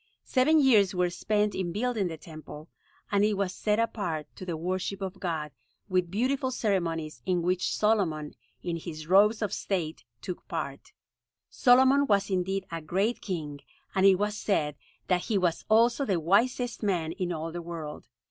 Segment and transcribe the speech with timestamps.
[0.25, 2.69] Seven years were spent in building the Temple,
[3.11, 5.51] and it was set apart to the worship of God
[5.89, 8.33] with beautiful ceremonies in which Solomon,
[8.63, 10.91] in his robes of state, took part.
[10.91, 11.17] [Illustration:
[11.51, 13.59] Supposed form of Solomon's temple] Solomon was indeed a great king,
[13.93, 14.75] and it was said
[15.05, 18.07] that he was also the wisest man in all the world.